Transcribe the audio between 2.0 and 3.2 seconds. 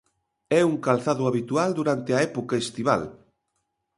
a época estival.